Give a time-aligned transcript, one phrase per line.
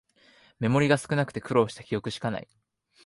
[0.59, 2.47] メモリが少なくて苦労した記憶しかない